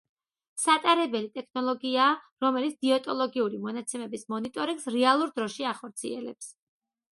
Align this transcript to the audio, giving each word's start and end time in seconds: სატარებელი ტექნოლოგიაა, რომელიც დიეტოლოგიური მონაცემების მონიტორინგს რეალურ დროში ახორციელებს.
სატარებელი 0.61 1.29
ტექნოლოგიაა, 1.35 2.15
რომელიც 2.45 2.79
დიეტოლოგიური 2.87 3.61
მონაცემების 3.67 4.27
მონიტორინგს 4.35 4.91
რეალურ 4.99 5.33
დროში 5.39 5.71
ახორციელებს. 5.77 6.53